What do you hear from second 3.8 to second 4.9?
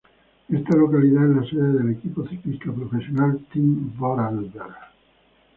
Vorarlberg.